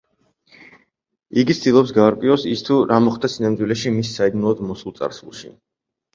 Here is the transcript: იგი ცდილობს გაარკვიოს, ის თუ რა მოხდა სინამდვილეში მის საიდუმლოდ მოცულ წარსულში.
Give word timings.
იგი 1.41 1.55
ცდილობს 1.57 1.93
გაარკვიოს, 1.97 2.47
ის 2.57 2.65
თუ 2.71 2.79
რა 2.93 2.99
მოხდა 3.09 3.31
სინამდვილეში 3.35 3.95
მის 4.01 4.17
საიდუმლოდ 4.19 4.67
მოცულ 4.73 4.99
წარსულში. 4.99 5.55